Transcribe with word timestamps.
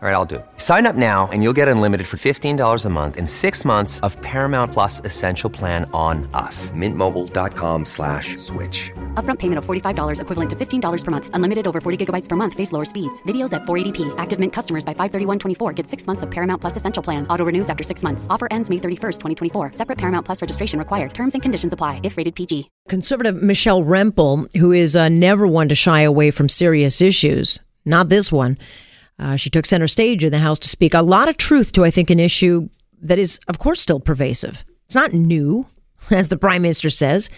All 0.00 0.08
right, 0.08 0.14
I'll 0.14 0.24
do 0.24 0.36
it. 0.36 0.46
Sign 0.58 0.86
up 0.86 0.94
now 0.94 1.28
and 1.32 1.42
you'll 1.42 1.52
get 1.52 1.66
unlimited 1.66 2.06
for 2.06 2.18
$15 2.18 2.84
a 2.84 2.88
month 2.88 3.16
in 3.16 3.26
six 3.26 3.64
months 3.64 3.98
of 4.06 4.16
Paramount 4.22 4.72
Plus 4.72 5.00
Essential 5.04 5.50
Plan 5.50 5.90
on 5.92 6.30
us. 6.34 6.70
Mintmobile.com 6.70 7.84
slash 7.84 8.36
switch. 8.36 8.92
Upfront 9.14 9.40
payment 9.40 9.58
of 9.58 9.66
$45 9.66 10.20
equivalent 10.20 10.50
to 10.50 10.54
$15 10.56 11.04
per 11.04 11.10
month. 11.10 11.30
Unlimited 11.32 11.66
over 11.66 11.80
40 11.80 12.06
gigabytes 12.06 12.28
per 12.28 12.36
month. 12.36 12.54
Face 12.54 12.70
lower 12.70 12.84
speeds. 12.84 13.20
Videos 13.24 13.52
at 13.52 13.62
480p. 13.62 14.14
Active 14.18 14.38
Mint 14.38 14.52
customers 14.52 14.84
by 14.84 14.94
531.24 14.94 15.74
get 15.74 15.88
six 15.88 16.06
months 16.06 16.22
of 16.22 16.30
Paramount 16.30 16.60
Plus 16.60 16.76
Essential 16.76 17.02
Plan. 17.02 17.26
Auto 17.26 17.44
renews 17.44 17.68
after 17.68 17.82
six 17.82 18.04
months. 18.04 18.28
Offer 18.30 18.46
ends 18.52 18.70
May 18.70 18.76
31st, 18.76 19.18
2024. 19.18 19.72
Separate 19.72 19.98
Paramount 19.98 20.24
Plus 20.24 20.40
registration 20.40 20.78
required. 20.78 21.12
Terms 21.12 21.34
and 21.34 21.42
conditions 21.42 21.72
apply 21.72 21.98
if 22.04 22.16
rated 22.16 22.36
PG. 22.36 22.70
Conservative 22.88 23.42
Michelle 23.42 23.82
Rempel, 23.82 24.46
who 24.56 24.70
is 24.70 24.94
uh, 24.94 25.08
never 25.08 25.44
one 25.44 25.68
to 25.70 25.74
shy 25.74 26.02
away 26.02 26.30
from 26.30 26.48
serious 26.48 27.02
issues, 27.02 27.58
not 27.84 28.10
this 28.10 28.30
one. 28.30 28.58
Uh, 29.18 29.36
she 29.36 29.50
took 29.50 29.66
center 29.66 29.88
stage 29.88 30.24
in 30.24 30.30
the 30.30 30.38
House 30.38 30.58
to 30.60 30.68
speak 30.68 30.94
a 30.94 31.02
lot 31.02 31.28
of 31.28 31.36
truth 31.36 31.72
to, 31.72 31.84
I 31.84 31.90
think, 31.90 32.10
an 32.10 32.20
issue 32.20 32.68
that 33.02 33.18
is, 33.18 33.40
of 33.48 33.58
course, 33.58 33.80
still 33.80 34.00
pervasive. 34.00 34.64
It's 34.86 34.94
not 34.94 35.12
new, 35.12 35.66
as 36.10 36.28
the 36.28 36.36
Prime 36.36 36.62
Minister 36.62 36.90
says, 36.90 37.28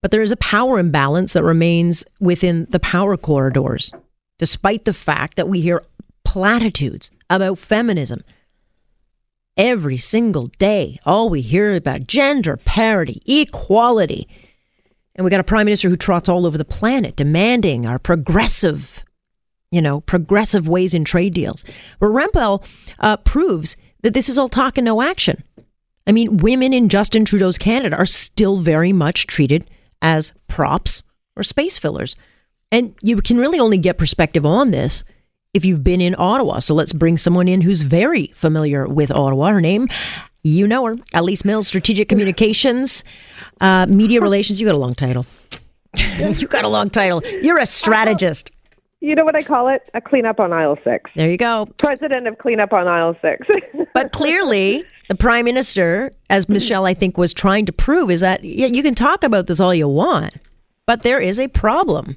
but 0.00 0.10
there 0.10 0.22
is 0.22 0.32
a 0.32 0.36
power 0.36 0.78
imbalance 0.78 1.32
that 1.32 1.44
remains 1.44 2.04
within 2.18 2.66
the 2.70 2.80
power 2.80 3.16
corridors, 3.16 3.92
despite 4.38 4.84
the 4.84 4.92
fact 4.92 5.36
that 5.36 5.48
we 5.48 5.60
hear 5.60 5.82
platitudes 6.24 7.10
about 7.30 7.58
feminism. 7.58 8.22
Every 9.56 9.98
single 9.98 10.46
day, 10.58 10.98
all 11.04 11.28
we 11.28 11.40
hear 11.40 11.74
about 11.74 12.06
gender 12.06 12.56
parity, 12.56 13.22
equality. 13.26 14.26
And 15.14 15.24
we 15.24 15.30
got 15.30 15.40
a 15.40 15.44
prime 15.44 15.66
minister 15.66 15.88
who 15.88 15.96
trots 15.96 16.28
all 16.28 16.46
over 16.46 16.56
the 16.56 16.64
planet 16.64 17.16
demanding 17.16 17.86
our 17.86 17.98
progressive 17.98 19.04
you 19.72 19.82
know, 19.82 20.02
progressive 20.02 20.68
ways 20.68 20.94
in 20.94 21.02
trade 21.02 21.34
deals. 21.34 21.64
But 21.98 22.10
Rempel 22.10 22.64
uh, 23.00 23.16
proves 23.16 23.74
that 24.02 24.14
this 24.14 24.28
is 24.28 24.38
all 24.38 24.48
talk 24.48 24.78
and 24.78 24.84
no 24.84 25.02
action. 25.02 25.42
I 26.06 26.12
mean, 26.12 26.36
women 26.36 26.72
in 26.72 26.88
Justin 26.88 27.24
Trudeau's 27.24 27.58
Canada 27.58 27.96
are 27.96 28.06
still 28.06 28.58
very 28.58 28.92
much 28.92 29.26
treated 29.26 29.68
as 30.02 30.32
props 30.46 31.02
or 31.36 31.42
space 31.42 31.78
fillers. 31.78 32.14
And 32.70 32.94
you 33.02 33.20
can 33.22 33.38
really 33.38 33.58
only 33.58 33.78
get 33.78 33.98
perspective 33.98 34.44
on 34.44 34.70
this 34.70 35.04
if 35.54 35.64
you've 35.64 35.84
been 35.84 36.00
in 36.00 36.14
Ottawa. 36.18 36.58
So 36.58 36.74
let's 36.74 36.92
bring 36.92 37.16
someone 37.16 37.48
in 37.48 37.60
who's 37.62 37.82
very 37.82 38.28
familiar 38.34 38.86
with 38.86 39.10
Ottawa. 39.10 39.48
Her 39.50 39.60
name, 39.60 39.88
you 40.42 40.66
know 40.66 40.84
her, 40.84 40.96
Elise 41.14 41.44
Mills, 41.44 41.68
Strategic 41.68 42.08
Communications, 42.08 43.04
uh, 43.60 43.86
Media 43.86 44.20
Relations. 44.20 44.60
You 44.60 44.66
got 44.66 44.74
a 44.74 44.78
long 44.78 44.94
title. 44.94 45.24
you 45.96 46.46
got 46.48 46.64
a 46.64 46.68
long 46.68 46.90
title. 46.90 47.22
You're 47.42 47.58
a 47.58 47.66
strategist 47.66 48.50
you 49.02 49.16
know 49.16 49.24
what 49.24 49.34
I 49.34 49.42
call 49.42 49.68
it? 49.68 49.82
A 49.94 50.00
cleanup 50.00 50.38
on 50.38 50.52
aisle 50.52 50.78
six. 50.84 51.10
There 51.16 51.28
you 51.28 51.36
go. 51.36 51.66
President 51.76 52.28
of 52.28 52.38
cleanup 52.38 52.72
on 52.72 52.86
aisle 52.86 53.16
six. 53.20 53.46
but 53.94 54.12
clearly, 54.12 54.84
the 55.08 55.16
prime 55.16 55.44
minister, 55.44 56.14
as 56.30 56.48
Michelle, 56.48 56.86
I 56.86 56.94
think, 56.94 57.18
was 57.18 57.34
trying 57.34 57.66
to 57.66 57.72
prove, 57.72 58.10
is 58.10 58.20
that 58.20 58.44
yeah, 58.44 58.68
you 58.68 58.82
can 58.82 58.94
talk 58.94 59.24
about 59.24 59.48
this 59.48 59.58
all 59.58 59.74
you 59.74 59.88
want, 59.88 60.34
but 60.86 61.02
there 61.02 61.20
is 61.20 61.40
a 61.40 61.48
problem. 61.48 62.16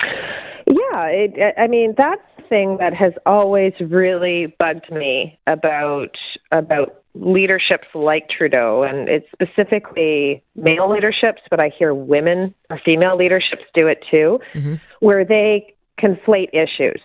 Yeah, 0.00 1.06
it, 1.06 1.54
I 1.58 1.66
mean 1.66 1.94
that's 1.98 2.22
the 2.36 2.44
thing 2.44 2.76
that 2.78 2.94
has 2.94 3.12
always 3.26 3.72
really 3.80 4.54
bugged 4.60 4.90
me 4.92 5.38
about 5.48 6.16
about 6.52 7.02
leaderships 7.14 7.86
like 7.94 8.28
Trudeau, 8.28 8.82
and 8.82 9.08
it's 9.08 9.26
specifically 9.32 10.42
male 10.56 10.90
leaderships, 10.90 11.42
but 11.48 11.60
I 11.60 11.70
hear 11.76 11.94
women 11.94 12.54
or 12.70 12.80
female 12.84 13.16
leaderships 13.16 13.62
do 13.72 13.86
it 13.86 14.04
too, 14.10 14.40
mm-hmm. 14.54 14.74
where 15.00 15.24
they 15.24 15.74
conflate 16.00 16.48
issues. 16.52 17.00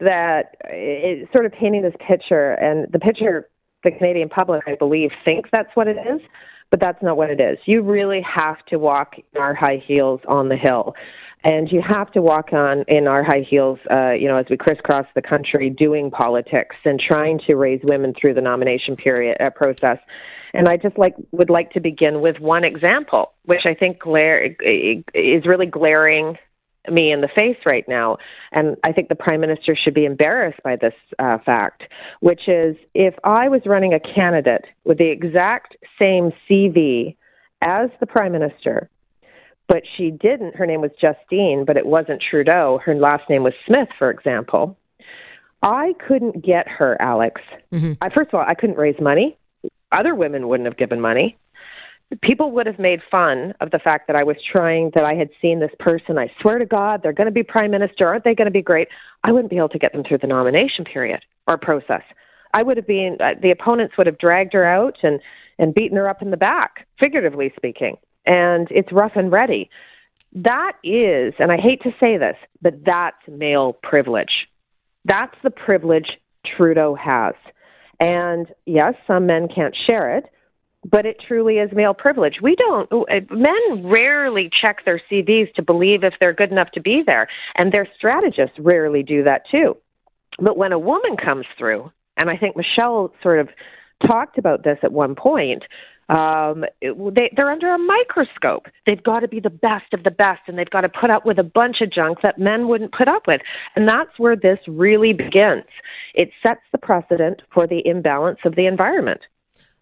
That 0.00 0.56
it's 0.64 1.32
sort 1.32 1.46
of 1.46 1.52
painting 1.52 1.82
this 1.82 1.94
picture, 2.06 2.52
and 2.54 2.90
the 2.92 2.98
picture 2.98 3.48
the 3.84 3.92
Canadian 3.92 4.28
public, 4.28 4.64
I 4.66 4.74
believe, 4.74 5.10
thinks 5.24 5.48
that's 5.52 5.68
what 5.74 5.86
it 5.86 5.96
is, 5.98 6.20
but 6.70 6.80
that's 6.80 7.02
not 7.02 7.16
what 7.16 7.30
it 7.30 7.40
is. 7.40 7.58
You 7.66 7.82
really 7.82 8.22
have 8.22 8.64
to 8.66 8.78
walk 8.78 9.16
in 9.18 9.40
our 9.40 9.54
high 9.54 9.82
heels 9.86 10.20
on 10.26 10.48
the 10.48 10.56
hill 10.56 10.94
and 11.44 11.70
you 11.70 11.82
have 11.82 12.10
to 12.12 12.22
walk 12.22 12.52
on 12.52 12.84
in 12.88 13.06
our 13.06 13.22
high 13.22 13.46
heels, 13.48 13.78
uh, 13.90 14.12
you 14.12 14.26
know, 14.28 14.36
as 14.36 14.46
we 14.48 14.56
crisscross 14.56 15.06
the 15.14 15.20
country 15.20 15.68
doing 15.68 16.10
politics 16.10 16.76
and 16.84 16.98
trying 16.98 17.38
to 17.46 17.54
raise 17.54 17.80
women 17.84 18.14
through 18.18 18.32
the 18.32 18.40
nomination 18.40 18.96
period 18.96 19.36
uh, 19.40 19.50
process. 19.50 19.98
And 20.54 20.68
I 20.68 20.78
just 20.78 20.96
like 20.96 21.14
would 21.32 21.50
like 21.50 21.72
to 21.72 21.80
begin 21.80 22.22
with 22.22 22.40
one 22.40 22.64
example, 22.64 23.32
which 23.44 23.66
I 23.66 23.74
think 23.74 23.98
glare 23.98 24.56
is 25.14 25.44
really 25.44 25.66
glaring 25.66 26.38
me 26.90 27.12
in 27.12 27.20
the 27.20 27.28
face 27.28 27.56
right 27.66 27.86
now. 27.88 28.16
And 28.52 28.76
I 28.84 28.92
think 28.92 29.08
the 29.08 29.14
prime 29.14 29.40
minister 29.40 29.76
should 29.76 29.94
be 29.94 30.04
embarrassed 30.04 30.60
by 30.62 30.76
this 30.76 30.94
uh, 31.18 31.38
fact, 31.44 31.82
which 32.20 32.48
is 32.48 32.76
if 32.94 33.14
I 33.24 33.48
was 33.48 33.62
running 33.66 33.92
a 33.92 34.00
candidate 34.00 34.64
with 34.84 34.98
the 34.98 35.08
exact 35.08 35.76
same 35.98 36.30
CV 36.48 37.16
as 37.60 37.90
the 38.00 38.06
prime 38.06 38.32
minister 38.32 38.88
but 39.68 39.82
she 39.96 40.10
didn't. 40.10 40.56
Her 40.56 40.66
name 40.66 40.80
was 40.80 40.90
Justine, 41.00 41.64
but 41.64 41.76
it 41.76 41.86
wasn't 41.86 42.22
Trudeau. 42.22 42.80
Her 42.84 42.94
last 42.94 43.28
name 43.30 43.42
was 43.42 43.54
Smith, 43.66 43.88
for 43.98 44.10
example. 44.10 44.76
I 45.62 45.94
couldn't 46.06 46.44
get 46.44 46.68
her, 46.68 47.00
Alex. 47.00 47.40
Mm-hmm. 47.72 47.92
I, 48.02 48.10
first 48.10 48.28
of 48.28 48.34
all, 48.34 48.44
I 48.46 48.54
couldn't 48.54 48.76
raise 48.76 49.00
money. 49.00 49.38
Other 49.92 50.14
women 50.14 50.48
wouldn't 50.48 50.66
have 50.66 50.76
given 50.76 51.00
money. 51.00 51.38
People 52.20 52.52
would 52.52 52.66
have 52.66 52.78
made 52.78 53.00
fun 53.10 53.54
of 53.60 53.70
the 53.70 53.78
fact 53.78 54.06
that 54.08 54.14
I 54.14 54.24
was 54.24 54.36
trying, 54.52 54.92
that 54.94 55.04
I 55.04 55.14
had 55.14 55.30
seen 55.40 55.60
this 55.60 55.70
person. 55.78 56.18
I 56.18 56.30
swear 56.40 56.58
to 56.58 56.66
God, 56.66 57.02
they're 57.02 57.14
going 57.14 57.26
to 57.26 57.32
be 57.32 57.42
prime 57.42 57.70
minister. 57.70 58.06
Aren't 58.06 58.24
they 58.24 58.34
going 58.34 58.44
to 58.44 58.52
be 58.52 58.60
great? 58.60 58.88
I 59.24 59.32
wouldn't 59.32 59.50
be 59.50 59.56
able 59.56 59.70
to 59.70 59.78
get 59.78 59.92
them 59.92 60.04
through 60.06 60.18
the 60.18 60.26
nomination 60.26 60.84
period 60.84 61.24
or 61.48 61.56
process. 61.56 62.02
I 62.52 62.62
would 62.62 62.76
have 62.76 62.86
been, 62.86 63.16
uh, 63.20 63.30
the 63.40 63.50
opponents 63.50 63.96
would 63.96 64.06
have 64.06 64.18
dragged 64.18 64.52
her 64.52 64.66
out 64.66 64.98
and, 65.02 65.18
and 65.58 65.74
beaten 65.74 65.96
her 65.96 66.08
up 66.08 66.20
in 66.20 66.30
the 66.30 66.36
back, 66.36 66.86
figuratively 67.00 67.52
speaking 67.56 67.96
and 68.26 68.68
it's 68.70 68.92
rough 68.92 69.12
and 69.14 69.30
ready. 69.30 69.70
That 70.32 70.72
is, 70.82 71.34
and 71.38 71.52
I 71.52 71.56
hate 71.56 71.82
to 71.82 71.94
say 72.00 72.16
this, 72.18 72.36
but 72.60 72.84
that's 72.84 73.16
male 73.28 73.72
privilege. 73.82 74.48
That's 75.04 75.36
the 75.42 75.50
privilege 75.50 76.18
Trudeau 76.44 76.94
has. 76.94 77.34
And 78.00 78.48
yes, 78.66 78.94
some 79.06 79.26
men 79.26 79.48
can't 79.54 79.76
share 79.86 80.16
it, 80.16 80.24
but 80.84 81.06
it 81.06 81.22
truly 81.26 81.58
is 81.58 81.70
male 81.72 81.94
privilege. 81.94 82.40
We 82.42 82.56
don't, 82.56 82.90
men 83.30 83.86
rarely 83.86 84.50
check 84.60 84.84
their 84.84 85.00
CVs 85.10 85.54
to 85.54 85.62
believe 85.62 86.04
if 86.04 86.14
they're 86.20 86.34
good 86.34 86.50
enough 86.50 86.70
to 86.72 86.80
be 86.80 87.02
there, 87.06 87.28
and 87.54 87.72
their 87.72 87.88
strategists 87.96 88.58
rarely 88.58 89.02
do 89.02 89.22
that 89.24 89.42
too. 89.50 89.76
But 90.40 90.56
when 90.56 90.72
a 90.72 90.78
woman 90.78 91.16
comes 91.16 91.46
through, 91.56 91.92
and 92.16 92.28
I 92.28 92.36
think 92.36 92.56
Michelle 92.56 93.14
sort 93.22 93.38
of 93.38 93.48
talked 94.06 94.36
about 94.36 94.64
this 94.64 94.78
at 94.82 94.92
one 94.92 95.14
point, 95.14 95.62
um, 96.08 96.64
they, 96.80 97.30
they're 97.34 97.50
under 97.50 97.72
a 97.72 97.78
microscope. 97.78 98.66
They've 98.86 99.02
got 99.02 99.20
to 99.20 99.28
be 99.28 99.40
the 99.40 99.50
best 99.50 99.92
of 99.92 100.04
the 100.04 100.10
best, 100.10 100.42
and 100.46 100.58
they've 100.58 100.68
got 100.68 100.82
to 100.82 100.88
put 100.88 101.10
up 101.10 101.24
with 101.24 101.38
a 101.38 101.44
bunch 101.44 101.80
of 101.80 101.90
junk 101.90 102.18
that 102.22 102.38
men 102.38 102.68
wouldn't 102.68 102.92
put 102.92 103.08
up 103.08 103.26
with. 103.26 103.40
And 103.74 103.88
that's 103.88 104.18
where 104.18 104.36
this 104.36 104.58
really 104.66 105.12
begins. 105.12 105.64
It 106.14 106.30
sets 106.42 106.60
the 106.72 106.78
precedent 106.78 107.42
for 107.52 107.66
the 107.66 107.86
imbalance 107.86 108.40
of 108.44 108.54
the 108.54 108.66
environment. 108.66 109.20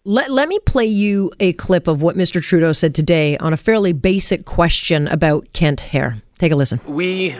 Let, 0.05 0.31
let 0.31 0.49
me 0.49 0.59
play 0.59 0.85
you 0.85 1.31
a 1.39 1.53
clip 1.53 1.87
of 1.87 2.01
what 2.01 2.17
Mr. 2.17 2.41
Trudeau 2.41 2.73
said 2.73 2.93
today 2.93 3.37
on 3.37 3.53
a 3.53 3.57
fairly 3.57 3.93
basic 3.93 4.45
question 4.45 5.07
about 5.07 5.53
Kent 5.53 5.79
Hehr. 5.79 6.21
Take 6.37 6.51
a 6.51 6.57
listen. 6.57 6.81
We 6.85 7.35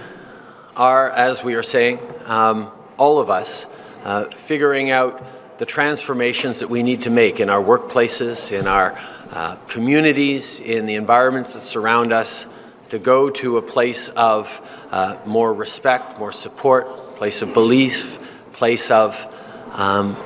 are, 0.77 1.11
as 1.11 1.43
we 1.43 1.55
are 1.55 1.63
saying, 1.63 1.99
um, 2.25 2.71
all 2.97 3.19
of 3.19 3.29
us, 3.29 3.65
uh, 4.05 4.25
figuring 4.35 4.91
out 4.91 5.25
the 5.63 5.67
transformations 5.67 6.59
that 6.59 6.69
we 6.69 6.83
need 6.83 7.03
to 7.03 7.09
make 7.09 7.39
in 7.39 7.49
our 7.49 7.63
workplaces, 7.63 8.51
in 8.51 8.67
our 8.67 8.99
uh, 9.31 9.55
communities, 9.69 10.59
in 10.59 10.85
the 10.85 10.95
environments 10.95 11.53
that 11.53 11.61
surround 11.61 12.11
us, 12.11 12.45
to 12.89 12.99
go 12.99 13.29
to 13.29 13.55
a 13.55 13.61
place 13.61 14.09
of 14.09 14.59
uh, 14.91 15.15
more 15.25 15.53
respect, 15.53 16.19
more 16.19 16.33
support, 16.33 17.15
place 17.15 17.41
of 17.41 17.53
belief, 17.53 18.19
place 18.51 18.91
of 18.91 19.25
um, 19.71 20.17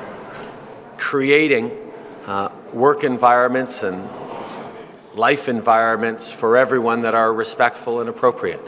creating 0.98 1.70
uh, 2.26 2.50
work 2.74 3.04
environments 3.04 3.84
and 3.84 4.10
life 5.14 5.48
environments 5.48 6.32
for 6.32 6.58
everyone 6.58 7.04
that 7.04 7.14
are 7.14 7.32
respectful 7.32 8.00
and 8.02 8.10
appropriate. 8.10 8.62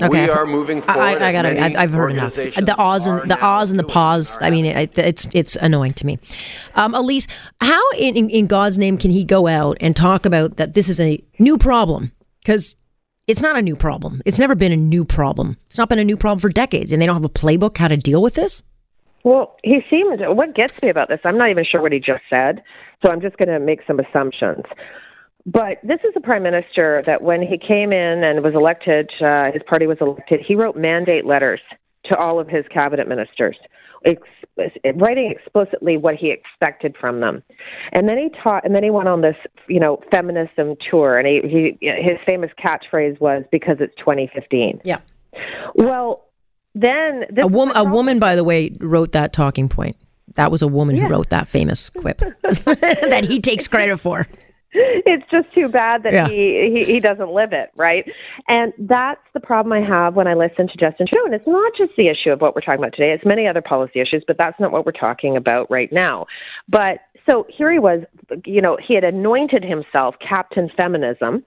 Okay. 0.00 0.08
We 0.08 0.30
are 0.30 0.46
moving 0.46 0.80
forward. 0.80 1.00
I, 1.00 1.28
I 1.28 1.32
got 1.32 1.44
it. 1.44 1.58
I've 1.76 1.92
heard 1.92 2.12
enough. 2.12 2.34
The 2.34 2.74
ahs 2.78 3.06
and 3.06 3.30
the 3.30 3.38
ahs 3.40 3.70
and 3.70 3.78
the 3.78 3.84
pause. 3.84 4.38
I 4.40 4.50
mean, 4.50 4.64
it, 4.64 4.98
it's 4.98 5.28
it's 5.34 5.56
annoying 5.56 5.92
to 5.94 6.06
me. 6.06 6.18
Um, 6.74 6.94
Elise, 6.94 7.26
how 7.60 7.82
in, 7.92 8.16
in, 8.16 8.30
in 8.30 8.46
God's 8.46 8.78
name 8.78 8.96
can 8.96 9.10
he 9.10 9.24
go 9.24 9.46
out 9.46 9.76
and 9.80 9.94
talk 9.94 10.24
about 10.24 10.56
that 10.56 10.74
this 10.74 10.88
is 10.88 10.98
a 10.98 11.22
new 11.38 11.58
problem? 11.58 12.10
Because 12.40 12.76
it's 13.26 13.42
not 13.42 13.56
a 13.56 13.62
new 13.62 13.76
problem. 13.76 14.22
It's 14.24 14.38
never 14.38 14.54
been 14.54 14.72
a 14.72 14.76
new 14.76 15.04
problem. 15.04 15.56
It's 15.66 15.78
not 15.78 15.88
been 15.88 15.98
a 15.98 16.04
new 16.04 16.16
problem 16.16 16.40
for 16.40 16.48
decades, 16.48 16.90
and 16.90 17.00
they 17.00 17.06
don't 17.06 17.16
have 17.16 17.24
a 17.24 17.28
playbook 17.28 17.76
how 17.76 17.88
to 17.88 17.96
deal 17.96 18.22
with 18.22 18.34
this. 18.34 18.62
Well, 19.24 19.56
he 19.62 19.80
seemed. 19.88 20.20
What 20.20 20.54
gets 20.54 20.80
me 20.82 20.88
about 20.88 21.08
this, 21.08 21.20
I'm 21.24 21.38
not 21.38 21.50
even 21.50 21.64
sure 21.64 21.80
what 21.80 21.92
he 21.92 22.00
just 22.00 22.22
said, 22.28 22.62
so 23.02 23.10
I'm 23.10 23.20
just 23.20 23.36
going 23.36 23.48
to 23.48 23.60
make 23.60 23.80
some 23.86 24.00
assumptions. 24.00 24.64
But 25.46 25.78
this 25.82 25.98
is 26.04 26.12
a 26.16 26.20
prime 26.20 26.42
minister 26.42 27.02
that 27.06 27.22
when 27.22 27.42
he 27.42 27.58
came 27.58 27.92
in 27.92 28.22
and 28.22 28.44
was 28.44 28.54
elected, 28.54 29.10
uh, 29.20 29.50
his 29.52 29.62
party 29.66 29.86
was 29.86 29.98
elected, 30.00 30.40
he 30.46 30.54
wrote 30.54 30.76
mandate 30.76 31.26
letters 31.26 31.60
to 32.04 32.16
all 32.16 32.38
of 32.38 32.48
his 32.48 32.64
cabinet 32.72 33.08
ministers, 33.08 33.56
ex- 34.04 34.22
writing 34.94 35.34
explicitly 35.36 35.96
what 35.96 36.14
he 36.14 36.30
expected 36.30 36.96
from 37.00 37.20
them. 37.20 37.42
And 37.92 38.08
then 38.08 38.18
he 38.18 38.30
taught, 38.42 38.64
and 38.64 38.74
then 38.74 38.84
he 38.84 38.90
went 38.90 39.08
on 39.08 39.20
this, 39.20 39.36
you 39.68 39.80
know, 39.80 40.00
feminism 40.10 40.76
tour, 40.90 41.18
and 41.18 41.26
he, 41.26 41.76
he 41.80 41.86
his 41.86 42.18
famous 42.24 42.50
catchphrase 42.62 43.20
was 43.20 43.44
"Because 43.50 43.76
it's 43.80 43.94
2015." 43.96 44.80
Yeah. 44.84 45.00
Well, 45.74 46.24
then 46.74 47.24
a 47.36 47.46
woman, 47.46 47.76
a 47.76 47.84
woman, 47.84 48.18
by 48.18 48.36
the 48.36 48.44
way, 48.44 48.76
wrote 48.80 49.12
that 49.12 49.32
talking 49.32 49.68
point. 49.68 49.96
That 50.34 50.50
was 50.50 50.62
a 50.62 50.68
woman 50.68 50.96
yeah. 50.96 51.04
who 51.04 51.08
wrote 51.08 51.30
that 51.30 51.48
famous 51.48 51.90
quip 51.90 52.18
that 52.42 53.26
he 53.28 53.40
takes 53.40 53.68
credit 53.68 53.98
for. 53.98 54.26
It's 55.04 55.28
just 55.30 55.52
too 55.54 55.68
bad 55.68 56.02
that 56.04 56.12
yeah. 56.12 56.28
he, 56.28 56.70
he 56.72 56.84
he 56.84 57.00
doesn't 57.00 57.30
live 57.30 57.52
it, 57.52 57.70
right? 57.76 58.10
And 58.48 58.72
that's 58.78 59.20
the 59.34 59.40
problem 59.40 59.72
I 59.72 59.86
have 59.86 60.14
when 60.14 60.26
I 60.26 60.34
listen 60.34 60.68
to 60.68 60.76
Justin 60.76 61.06
Trudeau. 61.06 61.26
And 61.26 61.34
it's 61.34 61.46
not 61.46 61.72
just 61.76 61.92
the 61.96 62.08
issue 62.08 62.30
of 62.30 62.40
what 62.40 62.54
we're 62.54 62.62
talking 62.62 62.80
about 62.80 62.94
today; 62.94 63.12
it's 63.12 63.24
many 63.24 63.46
other 63.46 63.60
policy 63.60 64.00
issues, 64.00 64.24
but 64.26 64.38
that's 64.38 64.58
not 64.58 64.72
what 64.72 64.86
we're 64.86 64.92
talking 64.92 65.36
about 65.36 65.70
right 65.70 65.92
now. 65.92 66.26
But 66.68 67.00
so 67.26 67.46
here 67.48 67.70
he 67.70 67.78
was, 67.78 68.02
you 68.46 68.62
know, 68.62 68.78
he 68.82 68.94
had 68.94 69.04
anointed 69.04 69.64
himself 69.64 70.14
Captain 70.26 70.70
Feminism 70.76 71.44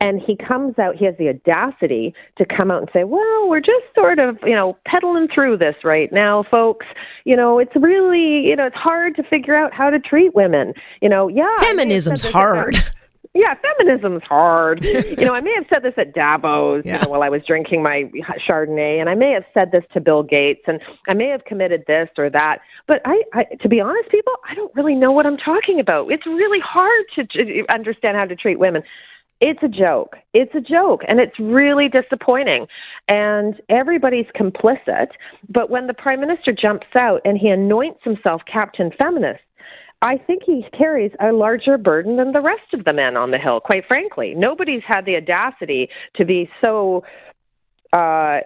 and 0.00 0.20
he 0.20 0.36
comes 0.36 0.78
out, 0.78 0.96
he 0.96 1.04
has 1.04 1.14
the 1.18 1.28
audacity 1.28 2.14
to 2.38 2.44
come 2.44 2.70
out 2.70 2.82
and 2.82 2.90
say, 2.92 3.04
well, 3.04 3.48
we're 3.48 3.60
just 3.60 3.84
sort 3.94 4.18
of, 4.18 4.38
you 4.44 4.54
know, 4.54 4.76
pedaling 4.86 5.28
through 5.34 5.58
this 5.58 5.76
right 5.84 6.12
now, 6.12 6.44
folks. 6.50 6.86
You 7.24 7.36
know, 7.36 7.58
it's 7.58 7.74
really, 7.76 8.46
you 8.46 8.56
know, 8.56 8.66
it's 8.66 8.76
hard 8.76 9.16
to 9.16 9.22
figure 9.22 9.56
out 9.56 9.72
how 9.72 9.90
to 9.90 9.98
treat 9.98 10.34
women. 10.34 10.74
You 11.00 11.08
know, 11.08 11.28
yeah. 11.28 11.56
Feminism's 11.58 12.22
hard. 12.22 12.76
yeah, 13.34 13.54
feminism's 13.62 14.22
hard. 14.24 14.84
you 14.84 15.24
know, 15.24 15.34
I 15.34 15.40
may 15.40 15.54
have 15.54 15.66
said 15.72 15.82
this 15.82 15.94
at 15.96 16.14
Davos, 16.14 16.82
yeah. 16.84 16.96
you 16.96 17.04
know, 17.04 17.10
while 17.10 17.22
I 17.22 17.28
was 17.28 17.42
drinking 17.46 17.82
my 17.82 18.10
Chardonnay, 18.48 19.00
and 19.00 19.08
I 19.08 19.14
may 19.14 19.32
have 19.32 19.44
said 19.54 19.70
this 19.70 19.84
to 19.94 20.00
Bill 20.00 20.22
Gates, 20.22 20.62
and 20.66 20.80
I 21.08 21.14
may 21.14 21.28
have 21.28 21.44
committed 21.44 21.84
this 21.86 22.08
or 22.18 22.28
that. 22.30 22.58
But 22.88 23.02
I, 23.04 23.22
I 23.32 23.44
to 23.60 23.68
be 23.68 23.80
honest, 23.80 24.10
people, 24.10 24.32
I 24.48 24.54
don't 24.54 24.74
really 24.74 24.94
know 24.94 25.12
what 25.12 25.26
I'm 25.26 25.36
talking 25.36 25.78
about. 25.78 26.10
It's 26.10 26.26
really 26.26 26.60
hard 26.60 27.04
to, 27.14 27.24
to 27.24 27.64
understand 27.68 28.16
how 28.16 28.24
to 28.24 28.34
treat 28.34 28.58
women 28.58 28.82
it's 29.40 29.62
a 29.62 29.68
joke. 29.68 30.16
It's 30.34 30.54
a 30.54 30.60
joke, 30.60 31.02
and 31.08 31.18
it's 31.18 31.38
really 31.38 31.88
disappointing. 31.88 32.66
And 33.08 33.60
everybody's 33.68 34.26
complicit. 34.38 35.08
But 35.48 35.70
when 35.70 35.86
the 35.86 35.94
prime 35.94 36.20
minister 36.20 36.52
jumps 36.52 36.88
out 36.94 37.22
and 37.24 37.38
he 37.38 37.48
anoints 37.48 38.00
himself 38.04 38.42
Captain 38.50 38.90
Feminist, 38.98 39.40
I 40.02 40.16
think 40.16 40.42
he 40.44 40.64
carries 40.78 41.12
a 41.20 41.32
larger 41.32 41.78
burden 41.78 42.16
than 42.16 42.32
the 42.32 42.40
rest 42.40 42.72
of 42.72 42.84
the 42.84 42.92
men 42.92 43.16
on 43.16 43.30
the 43.30 43.38
Hill, 43.38 43.60
quite 43.60 43.86
frankly. 43.86 44.34
Nobody's 44.34 44.82
had 44.86 45.04
the 45.04 45.16
audacity 45.16 45.88
to 46.16 46.24
be 46.24 46.48
so. 46.60 47.04
Uh, 47.92 48.40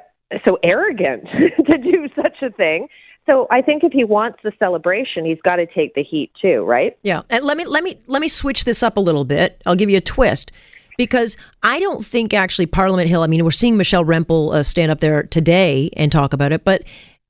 so 0.44 0.58
arrogant 0.62 1.24
to 1.66 1.78
do 1.78 2.08
such 2.16 2.42
a 2.42 2.50
thing. 2.50 2.88
So 3.26 3.46
I 3.50 3.62
think 3.62 3.84
if 3.84 3.92
he 3.92 4.04
wants 4.04 4.38
the 4.42 4.52
celebration, 4.58 5.24
he's 5.24 5.40
got 5.42 5.56
to 5.56 5.66
take 5.66 5.94
the 5.94 6.02
heat 6.02 6.30
too, 6.40 6.64
right? 6.64 6.96
Yeah. 7.02 7.22
And 7.30 7.44
let 7.44 7.56
me 7.56 7.64
let 7.64 7.84
me 7.84 7.98
let 8.06 8.20
me 8.20 8.28
switch 8.28 8.64
this 8.64 8.82
up 8.82 8.96
a 8.96 9.00
little 9.00 9.24
bit. 9.24 9.62
I'll 9.64 9.76
give 9.76 9.90
you 9.90 9.98
a 9.98 10.02
twist 10.02 10.50
because 10.96 11.36
I 11.62 11.80
don't 11.80 12.04
think 12.04 12.34
actually 12.34 12.66
Parliament 12.66 13.08
Hill. 13.08 13.22
I 13.22 13.26
mean, 13.26 13.44
we're 13.44 13.50
seeing 13.50 13.76
Michelle 13.76 14.04
Rempel 14.04 14.54
uh, 14.54 14.62
stand 14.62 14.90
up 14.90 15.00
there 15.00 15.24
today 15.24 15.90
and 15.96 16.10
talk 16.10 16.32
about 16.32 16.52
it, 16.52 16.64
but 16.64 16.82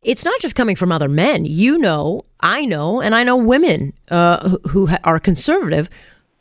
it's 0.02 0.24
not 0.24 0.40
just 0.40 0.54
coming 0.54 0.76
from 0.76 0.92
other 0.92 1.08
men. 1.08 1.44
You 1.44 1.78
know, 1.78 2.24
I 2.40 2.66
know, 2.66 3.00
and 3.00 3.14
I 3.14 3.22
know 3.22 3.36
women 3.36 3.94
uh, 4.10 4.48
who, 4.48 4.86
who 4.86 4.96
are 5.04 5.18
conservative 5.18 5.88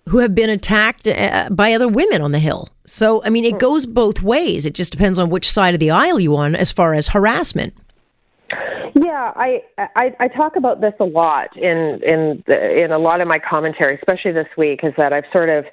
who 0.09 0.17
have 0.17 0.35
been 0.35 0.49
attacked 0.49 1.07
uh, 1.07 1.47
by 1.49 1.73
other 1.73 1.87
women 1.87 2.21
on 2.21 2.31
the 2.31 2.39
Hill. 2.39 2.69
So, 2.85 3.23
I 3.23 3.29
mean, 3.29 3.45
it 3.45 3.59
goes 3.59 3.85
both 3.85 4.21
ways. 4.21 4.65
It 4.65 4.73
just 4.73 4.91
depends 4.91 5.17
on 5.17 5.29
which 5.29 5.49
side 5.49 5.73
of 5.73 5.79
the 5.79 5.91
aisle 5.91 6.19
you're 6.19 6.37
on 6.37 6.55
as 6.55 6.71
far 6.71 6.93
as 6.93 7.07
harassment. 7.07 7.73
Yeah, 8.95 9.31
I, 9.35 9.63
I 9.77 10.15
I 10.19 10.27
talk 10.27 10.55
about 10.55 10.81
this 10.81 10.93
a 10.99 11.05
lot 11.05 11.55
in 11.57 11.99
in 12.03 12.43
the, 12.45 12.83
in 12.83 12.91
a 12.91 12.99
lot 12.99 13.21
of 13.21 13.27
my 13.27 13.39
commentary, 13.39 13.95
especially 13.95 14.33
this 14.33 14.47
week, 14.55 14.81
is 14.83 14.93
that 14.97 15.11
I've 15.11 15.25
sort 15.31 15.49
of 15.49 15.65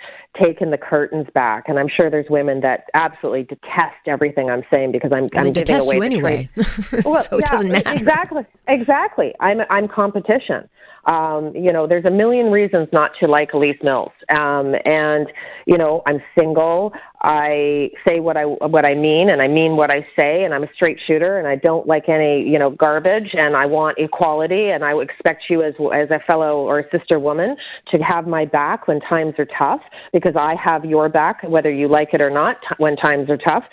taken 0.42 0.70
the 0.70 0.78
curtains 0.78 1.26
back, 1.34 1.64
and 1.68 1.78
I'm 1.78 1.88
sure 1.88 2.10
there's 2.10 2.30
women 2.30 2.60
that 2.62 2.84
absolutely 2.94 3.42
detest 3.42 4.06
everything 4.06 4.48
I'm 4.48 4.62
saying 4.72 4.92
because 4.92 5.10
I'm 5.14 5.28
well, 5.34 5.46
I'm 5.46 5.52
giving 5.52 5.80
away 5.80 5.96
you 5.96 6.02
anyway, 6.02 6.48
well, 7.04 7.22
so 7.22 7.36
it 7.36 7.44
yeah, 7.46 7.50
doesn't 7.50 7.68
matter. 7.72 7.90
Exactly, 7.90 8.42
exactly. 8.68 9.34
I'm 9.40 9.60
I'm 9.68 9.86
competition. 9.86 10.68
Um, 11.06 11.54
you 11.54 11.72
know, 11.72 11.86
there's 11.86 12.04
a 12.04 12.10
million 12.10 12.50
reasons 12.50 12.88
not 12.92 13.12
to 13.20 13.26
like 13.26 13.52
Elise 13.52 13.78
Mills. 13.82 14.12
Um, 14.38 14.74
and, 14.84 15.28
you 15.66 15.78
know, 15.78 16.02
I'm 16.06 16.20
single. 16.38 16.92
I 17.22 17.90
say 18.08 18.20
what 18.20 18.38
I 18.38 18.44
what 18.44 18.86
I 18.86 18.94
mean, 18.94 19.28
and 19.28 19.42
I 19.42 19.48
mean 19.48 19.76
what 19.76 19.90
I 19.90 20.06
say, 20.18 20.42
and 20.44 20.54
I'm 20.54 20.62
a 20.62 20.72
straight 20.74 20.98
shooter, 21.06 21.38
and 21.38 21.46
I 21.46 21.54
don't 21.54 21.86
like 21.86 22.08
any 22.08 22.42
you 22.48 22.58
know 22.58 22.70
garbage, 22.70 23.34
and 23.34 23.56
I 23.56 23.66
want 23.66 23.98
equality, 23.98 24.70
and 24.70 24.82
I 24.82 24.94
would 24.94 25.10
expect 25.10 25.44
you 25.50 25.62
as 25.62 25.74
as 25.94 26.08
a 26.10 26.20
fellow 26.26 26.60
or 26.60 26.78
a 26.78 26.90
sister 26.90 27.18
woman 27.18 27.56
to 27.92 28.02
have 28.02 28.26
my 28.26 28.46
back 28.46 28.88
when 28.88 29.00
times 29.00 29.34
are 29.38 29.46
tough, 29.58 29.82
because 30.14 30.34
I 30.34 30.54
have 30.54 30.86
your 30.86 31.10
back 31.10 31.42
whether 31.42 31.70
you 31.70 31.88
like 31.88 32.14
it 32.14 32.22
or 32.22 32.30
not 32.30 32.56
t- 32.62 32.74
when 32.78 32.96
times 32.96 33.28
are 33.28 33.36
tough. 33.36 33.64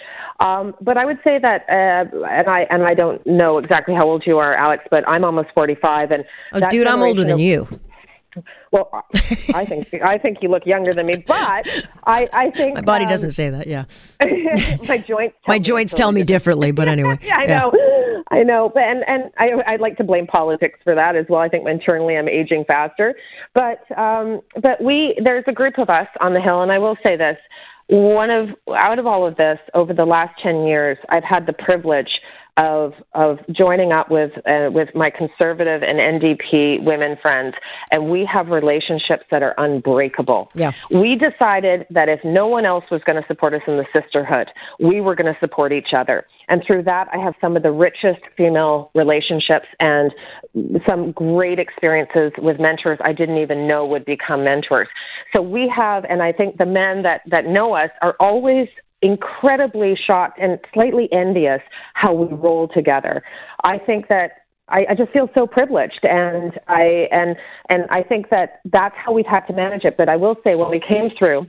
Um, 0.41 0.75
but 0.81 0.97
I 0.97 1.05
would 1.05 1.19
say 1.23 1.39
that, 1.39 1.61
uh, 1.69 2.25
and 2.27 2.49
I 2.49 2.67
and 2.69 2.83
I 2.83 2.95
don't 2.95 3.25
know 3.25 3.59
exactly 3.59 3.95
how 3.95 4.09
old 4.09 4.23
you 4.25 4.39
are, 4.39 4.55
Alex, 4.55 4.83
but 4.91 5.07
I'm 5.07 5.23
almost 5.23 5.49
45, 5.55 6.11
and 6.11 6.25
oh, 6.51 6.69
dude, 6.69 6.85
I'm 6.85 7.01
older 7.01 7.23
than 7.23 7.35
of, 7.35 7.39
you. 7.39 7.67
Well, 8.71 8.89
I 9.53 9.65
think 9.65 9.93
I 9.93 10.17
think 10.17 10.39
you 10.41 10.49
look 10.49 10.65
younger 10.65 10.93
than 10.93 11.05
me, 11.05 11.23
but 11.25 11.35
I, 12.05 12.27
I 12.33 12.51
think 12.51 12.75
my 12.75 12.81
body 12.81 13.05
um, 13.05 13.11
doesn't 13.11 13.31
say 13.31 13.49
that. 13.49 13.67
Yeah, 13.67 13.85
my 14.87 14.97
joints. 14.97 15.37
my 15.47 15.57
joints 15.57 15.93
tell 15.93 16.11
me 16.11 16.23
differently, 16.23 16.71
but 16.71 16.87
anyway. 16.87 17.17
yeah, 17.23 17.37
I 17.37 17.43
yeah. 17.43 17.59
know, 17.59 18.23
I 18.29 18.43
know, 18.43 18.69
but 18.73 18.83
and 18.83 19.03
and 19.07 19.31
I 19.37 19.51
I'd 19.67 19.79
like 19.79 19.97
to 19.97 20.03
blame 20.03 20.27
politics 20.27 20.79
for 20.83 20.95
that 20.95 21.15
as 21.15 21.25
well. 21.29 21.39
I 21.39 21.47
think 21.47 21.67
internally 21.67 22.17
I'm 22.17 22.27
aging 22.27 22.65
faster, 22.65 23.15
but 23.53 23.89
um, 23.97 24.41
but 24.61 24.83
we 24.83 25.17
there's 25.23 25.45
a 25.47 25.53
group 25.53 25.77
of 25.77 25.89
us 25.89 26.07
on 26.19 26.33
the 26.33 26.41
hill, 26.41 26.61
and 26.61 26.71
I 26.71 26.79
will 26.79 26.97
say 27.03 27.15
this: 27.15 27.37
one 27.87 28.29
of 28.29 28.49
out 28.75 28.99
of 28.99 29.07
all 29.07 29.25
of 29.25 29.37
this 29.37 29.59
over 29.73 29.93
the 29.93 30.05
last 30.05 30.37
ten 30.43 30.65
years, 30.65 30.97
I've 31.09 31.23
had 31.23 31.45
the 31.45 31.53
privilege 31.53 32.09
of 32.57 32.93
of 33.13 33.39
joining 33.51 33.91
up 33.91 34.09
with 34.09 34.31
uh, 34.47 34.69
with 34.71 34.89
my 34.95 35.09
conservative 35.09 35.83
and 35.83 35.99
NDP 35.99 36.83
women 36.83 37.17
friends, 37.21 37.55
and 37.91 38.09
we 38.09 38.25
have 38.25 38.47
relationships 38.47 39.23
that 39.31 39.43
are 39.43 39.53
unbreakable. 39.57 40.49
Yeah. 40.55 40.71
We 40.89 41.15
decided 41.15 41.85
that 41.91 42.09
if 42.09 42.19
no 42.23 42.47
one 42.47 42.65
else 42.65 42.85
was 42.89 43.01
going 43.03 43.21
to 43.21 43.27
support 43.27 43.53
us 43.53 43.61
in 43.67 43.77
the 43.77 43.85
sisterhood, 43.95 44.49
we 44.79 45.01
were 45.01 45.15
going 45.15 45.31
to 45.31 45.39
support 45.39 45.71
each 45.71 45.93
other, 45.95 46.25
and 46.49 46.63
through 46.65 46.83
that, 46.83 47.07
I 47.13 47.17
have 47.17 47.35
some 47.39 47.55
of 47.55 47.63
the 47.63 47.71
richest 47.71 48.21
female 48.35 48.89
relationships 48.95 49.67
and 49.79 50.11
some 50.87 51.11
great 51.11 51.59
experiences 51.59 52.31
with 52.39 52.59
mentors 52.59 52.99
I 53.03 53.13
didn't 53.13 53.37
even 53.37 53.67
know 53.67 53.85
would 53.85 54.05
become 54.05 54.43
mentors. 54.43 54.87
So 55.31 55.41
we 55.41 55.71
have, 55.75 56.05
and 56.05 56.23
I 56.23 56.31
think 56.31 56.57
the 56.57 56.65
men 56.65 57.03
that 57.03 57.21
that 57.27 57.45
know 57.45 57.73
us 57.73 57.91
are 58.01 58.15
always 58.19 58.67
incredibly 59.01 59.95
shocked 59.95 60.39
and 60.41 60.59
slightly 60.73 61.07
envious 61.11 61.61
how 61.93 62.13
we 62.13 62.33
roll 62.35 62.67
together. 62.67 63.23
I 63.63 63.77
think 63.77 64.07
that 64.09 64.31
I, 64.69 64.85
I 64.89 64.95
just 64.95 65.11
feel 65.11 65.29
so 65.37 65.47
privileged, 65.47 66.03
and 66.03 66.59
I 66.67 67.07
and 67.11 67.35
and 67.69 67.85
I 67.89 68.03
think 68.03 68.29
that 68.29 68.61
that's 68.65 68.95
how 68.97 69.13
we've 69.13 69.25
had 69.25 69.41
to 69.47 69.53
manage 69.53 69.85
it. 69.85 69.95
But 69.97 70.09
I 70.09 70.17
will 70.17 70.35
say, 70.43 70.55
when 70.55 70.69
we 70.69 70.81
came 70.81 71.09
through, 71.17 71.47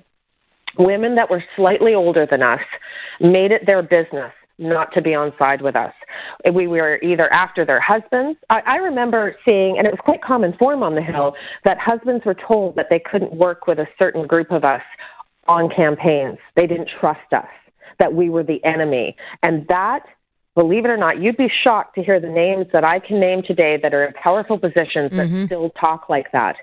women 0.79 1.17
that 1.17 1.29
were 1.29 1.43
slightly 1.57 1.95
older 1.95 2.27
than 2.31 2.43
us 2.43 2.61
made 3.21 3.51
it 3.51 3.67
their 3.67 3.83
business 3.83 4.33
not 4.59 4.93
to 4.93 5.01
be 5.01 5.15
on 5.15 5.33
side 5.43 5.63
with 5.63 5.77
us. 5.77 5.93
We 6.53 6.67
were 6.67 6.99
either 7.01 7.33
after 7.33 7.65
their 7.65 7.81
husbands. 7.81 8.39
I, 8.51 8.61
I 8.67 8.77
remember 8.77 9.37
seeing, 9.49 9.79
and 9.79 9.87
it 9.87 9.93
was 9.93 10.01
quite 10.05 10.21
common 10.21 10.53
form 10.59 10.83
on 10.83 10.97
the 10.97 11.03
Hill, 11.03 11.35
that 11.65 11.79
husbands 11.81 12.25
were 12.25 12.35
told 12.35 12.75
that 12.75 12.87
they 12.91 12.99
couldn't 12.99 13.33
work 13.33 13.69
with 13.69 13.79
a 13.79 13.87
certain 13.99 14.27
group 14.27 14.51
of 14.51 14.65
us 14.65 14.83
on 15.49 15.71
campaigns. 15.75 16.39
They 16.55 16.67
didn't 16.67 16.91
trust 17.01 17.33
us, 17.33 17.49
that 17.99 18.15
we 18.15 18.31
were 18.31 18.45
the 18.45 18.63
enemy. 18.65 19.17
And 19.43 19.67
that, 19.69 20.05
believe 20.55 20.85
it 20.85 20.89
or 20.89 20.97
not, 20.97 21.21
you'd 21.21 21.37
be 21.37 21.51
shocked 21.65 21.95
to 21.97 22.03
hear 22.03 22.21
the 22.21 22.29
names 22.29 22.67
that 22.73 22.85
I 22.85 22.99
can 23.01 23.19
name 23.19 23.43
today 23.43 23.79
that 23.83 23.95
are 23.95 24.05
in 24.05 24.13
powerful 24.13 24.59
positions 24.59 25.11
that 25.13 25.27
mm-hmm. 25.27 25.47
still 25.47 25.71
talk 25.71 26.09
like 26.09 26.31
that. 26.33 26.57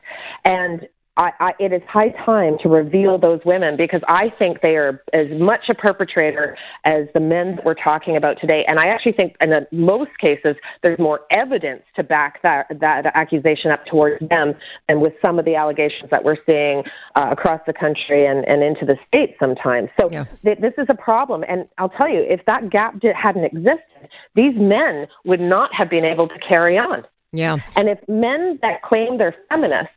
And 0.46 0.88
I, 1.18 1.32
I, 1.40 1.54
it 1.60 1.72
is 1.72 1.82
high 1.88 2.10
time 2.26 2.58
to 2.62 2.70
reveal 2.70 3.18
those 3.18 3.40
women 3.46 3.78
because 3.78 4.02
I 4.08 4.32
think 4.38 4.62
they 4.62 4.76
are 4.76 5.02
as 5.14 5.28
much 5.40 5.70
a 5.70 5.74
perpetrator 5.74 6.58
as 6.84 7.08
the 7.14 7.20
men 7.22 7.56
that 7.56 7.66
we're 7.66 7.74
talking 7.74 8.18
about 8.18 8.40
today. 8.42 8.66
And 8.68 8.80
I 8.80 8.88
actually 8.88 9.14
think, 9.14 9.36
in 9.40 9.54
most 9.72 10.12
cases, 10.20 10.56
there's 10.84 11.00
more 11.00 11.22
evidence 11.32 11.84
to 11.96 12.04
back 12.04 12.42
that 12.42 12.68
that 12.82 13.06
accusation 13.14 13.72
up 13.72 13.86
towards 13.86 14.28
them, 14.28 14.54
and 14.90 15.02
with 15.02 15.14
some 15.24 15.40
of 15.40 15.46
the 15.46 15.56
allegations 15.56 16.10
that 16.12 16.24
we're 16.24 16.38
seeing 16.46 16.84
uh, 17.16 17.30
across 17.32 17.62
the 17.66 17.74
country 17.74 18.26
and, 18.26 18.46
and 18.48 18.62
into 18.64 18.86
the 18.86 18.98
states 19.08 19.34
sometimes. 19.40 19.90
So 20.00 20.10
yeah. 20.12 20.26
th- 20.44 20.60
this 20.60 20.74
is 20.78 20.88
a 20.90 20.96
problem. 20.96 21.46
And 21.48 21.68
I'll 21.78 21.90
tell 21.90 22.10
you, 22.10 22.26
if 22.30 22.44
that 22.46 22.70
gap 22.70 23.00
did, 23.00 23.16
hadn't 23.16 23.46
existed, 23.46 24.10
these 24.36 24.56
men 24.56 25.08
would 25.24 25.40
not 25.40 25.74
have 25.74 25.90
been 25.90 26.06
able 26.06 26.28
to 26.28 26.40
carry 26.40 26.78
on. 26.78 27.06
Yeah. 27.32 27.58
And 27.76 27.90
if 27.90 28.00
men 28.08 28.60
that 28.62 28.82
claim 28.82 29.18
they're 29.18 29.36
feminists 29.50 29.92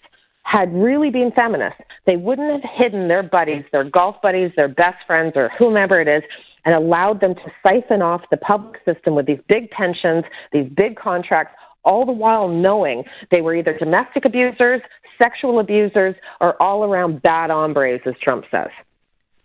had 0.50 0.72
really 0.72 1.10
been 1.10 1.30
feminists, 1.32 1.82
they 2.06 2.16
wouldn't 2.16 2.50
have 2.50 2.70
hidden 2.74 3.06
their 3.08 3.22
buddies, 3.22 3.64
their 3.70 3.84
golf 3.84 4.16
buddies, 4.22 4.50
their 4.56 4.68
best 4.68 4.96
friends, 5.06 5.34
or 5.36 5.50
whomever 5.58 6.00
it 6.00 6.08
is, 6.08 6.22
and 6.64 6.74
allowed 6.74 7.20
them 7.20 7.34
to 7.34 7.52
siphon 7.62 8.00
off 8.00 8.22
the 8.30 8.36
public 8.38 8.80
system 8.86 9.14
with 9.14 9.26
these 9.26 9.40
big 9.46 9.70
pensions, 9.70 10.24
these 10.50 10.66
big 10.74 10.96
contracts, 10.96 11.54
all 11.84 12.06
the 12.06 12.12
while 12.12 12.48
knowing 12.48 13.04
they 13.30 13.42
were 13.42 13.54
either 13.54 13.76
domestic 13.78 14.24
abusers, 14.24 14.80
sexual 15.20 15.58
abusers, 15.58 16.14
or 16.40 16.60
all 16.62 16.82
around 16.82 17.20
bad 17.20 17.50
hombres, 17.50 18.00
as 18.06 18.14
Trump 18.22 18.46
says. 18.50 18.70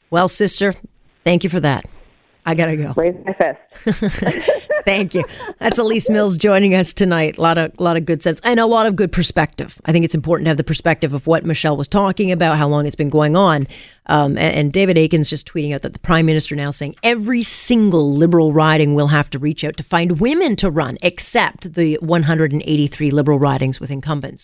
Well, 0.09 0.29
sister, 0.29 0.73
thank 1.25 1.43
you 1.43 1.49
for 1.49 1.59
that. 1.59 1.83
I 2.45 2.55
gotta 2.55 2.75
go. 2.75 2.93
Raise 2.97 3.15
my 3.25 3.33
fist. 3.33 4.51
Thank 4.85 5.15
you. 5.15 5.23
That's 5.59 5.79
Elise 5.79 6.09
Mills 6.09 6.37
joining 6.37 6.75
us 6.75 6.93
tonight. 6.93 7.37
A 7.37 7.41
lot 7.41 7.57
of 7.57 7.79
lot 7.79 7.95
of 7.95 8.05
good 8.05 8.21
sense 8.21 8.41
and 8.43 8.59
a 8.59 8.65
lot 8.65 8.85
of 8.85 8.95
good 8.95 9.11
perspective. 9.11 9.79
I 9.85 9.93
think 9.93 10.03
it's 10.03 10.15
important 10.15 10.45
to 10.45 10.49
have 10.49 10.57
the 10.57 10.63
perspective 10.63 11.13
of 11.13 11.25
what 11.25 11.45
Michelle 11.45 11.77
was 11.77 11.87
talking 11.87 12.31
about, 12.31 12.57
how 12.57 12.67
long 12.67 12.85
it's 12.85 12.95
been 12.95 13.09
going 13.09 13.37
on. 13.37 13.67
Um, 14.07 14.37
and, 14.37 14.55
and, 14.55 14.73
David 14.73 14.97
Akin's 14.97 15.29
just 15.29 15.47
tweeting 15.47 15.73
out 15.73 15.81
that 15.83 15.93
the 15.93 15.99
prime 15.99 16.25
minister 16.25 16.57
now 16.57 16.71
saying 16.71 16.95
every 17.03 17.41
single 17.41 18.13
liberal 18.13 18.51
riding 18.51 18.95
will 18.95 19.07
have 19.07 19.29
to 19.29 19.39
reach 19.39 19.63
out 19.63 19.77
to 19.77 19.83
find 19.83 20.19
women 20.19 20.57
to 20.57 20.69
run, 20.69 20.97
except 21.01 21.75
the 21.75 21.97
183 22.01 23.11
liberal 23.11 23.39
ridings 23.39 23.79
with 23.79 23.89
incumbents. 23.89 24.41